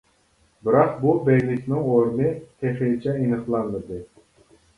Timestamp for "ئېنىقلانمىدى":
3.21-4.01